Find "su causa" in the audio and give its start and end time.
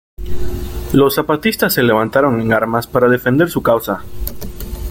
3.51-4.01